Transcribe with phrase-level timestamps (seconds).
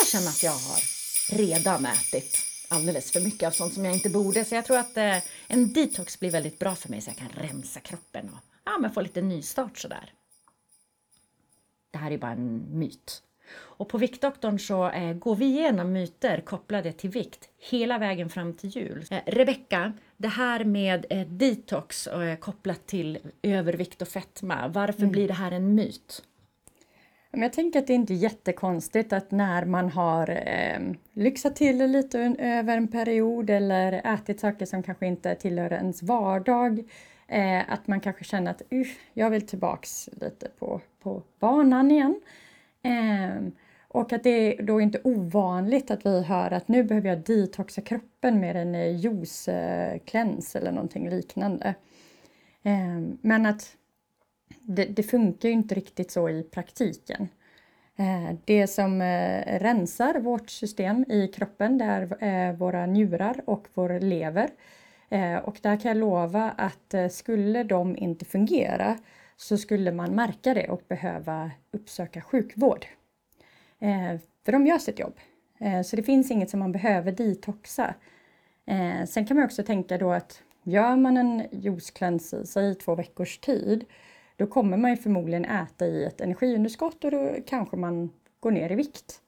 [0.00, 0.80] Jag känner att jag har
[1.36, 2.38] redan ätit
[2.68, 4.44] alldeles för mycket av sånt som jag inte borde.
[4.44, 7.42] Så jag tror att eh, en detox blir väldigt bra för mig så jag kan
[7.48, 10.12] rensa kroppen och ja, men få lite nystart sådär.
[11.90, 13.22] Det här är bara en myt.
[13.54, 18.54] Och på Viktdoktorn så eh, går vi igenom myter kopplade till vikt hela vägen fram
[18.54, 19.06] till jul.
[19.10, 25.28] Eh, Rebecka, det här med eh, detox eh, kopplat till övervikt och fetma, varför blir
[25.28, 26.22] det här en myt?
[27.34, 30.80] Men jag tänker att det är inte jättekonstigt att när man har eh,
[31.12, 35.72] lyxat till det lite en, över en period eller ätit saker som kanske inte tillhör
[35.72, 36.78] ens vardag,
[37.28, 38.62] eh, att man kanske känner att
[39.14, 42.20] jag vill tillbaks lite på, på banan igen.
[42.82, 43.48] Eh,
[43.88, 47.80] och att det är då inte ovanligt att vi hör att nu behöver jag detoxa
[47.80, 49.98] kroppen med en eh, juice eh,
[50.54, 51.74] eller någonting liknande.
[52.62, 53.76] Eh, men att
[54.66, 57.28] det, det, funkar ju inte riktigt så i praktiken.
[57.96, 63.68] Eh, det som eh, rensar vårt system i kroppen det är eh, våra njurar och
[63.74, 64.50] vår lever.
[65.44, 68.98] Och där kan jag lova att skulle de inte fungera
[69.36, 72.86] så skulle man märka det och behöva uppsöka sjukvård.
[74.44, 75.14] För de gör sitt jobb.
[75.84, 77.94] Så det finns inget som man behöver detoxa.
[79.08, 83.38] Sen kan man också tänka då att gör man en juice cleanse, säg två veckors
[83.38, 83.84] tid,
[84.36, 88.10] då kommer man ju förmodligen äta i ett energiunderskott och då kanske man
[88.40, 89.20] går ner i vikt.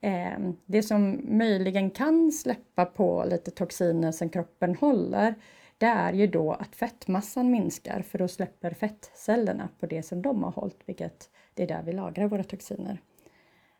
[0.00, 5.34] Ehm, det som möjligen kan släppa på lite toxiner som kroppen håller,
[5.78, 10.42] det är ju då att fettmassan minskar för då släpper fettcellerna på det som de
[10.44, 12.98] har hållit, vilket det är där vi lagrar våra toxiner.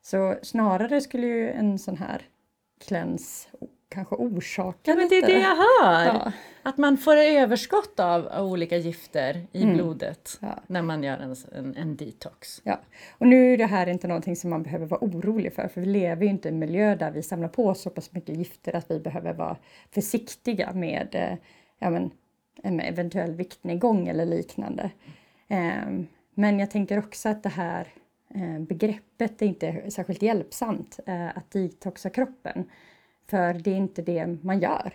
[0.02, 2.22] Så snarare skulle ju en sån här
[2.86, 3.48] cleanse
[3.92, 6.06] kanske orsakar ja, men Det är det jag hör!
[6.06, 6.32] Ja.
[6.62, 9.74] Att man får överskott av, av olika gifter i mm.
[9.74, 10.58] blodet ja.
[10.66, 12.60] när man gör en, en, en, detox.
[12.64, 12.80] Ja,
[13.18, 15.86] och nu är det här inte någonting som man behöver vara orolig för, för vi
[15.86, 18.90] lever ju inte i en miljö där vi samlar på så pass mycket gifter att
[18.90, 19.56] vi behöver vara
[19.90, 21.38] försiktiga med, eh,
[21.78, 22.10] ja, men,
[22.62, 24.90] en eventuell viktnedgång eller liknande.
[25.48, 27.88] Um, men jag tänker också att det här
[28.34, 32.68] eh, begreppet är inte särskilt hjälpsamt, eh, att detoxa kroppen.
[33.26, 34.92] För det är inte det man gör.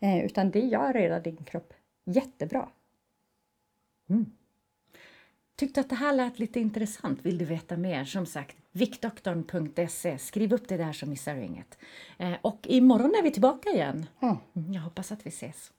[0.00, 2.68] Eh, utan det gör redan din kropp jättebra.
[4.08, 4.26] Mm.
[5.56, 7.22] Tyckte att det här lät lite intressant.
[7.22, 8.04] Vill du veta mer?
[8.04, 10.18] Som sagt, viktdoktorn.se.
[10.18, 11.78] Skriv upp det där så missar du inget.
[12.18, 14.06] Eh, och imorgon är vi tillbaka igen.
[14.20, 14.36] Mm.
[14.72, 15.72] Jag hoppas att vi ses.